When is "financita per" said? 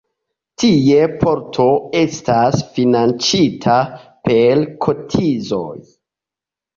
2.77-4.63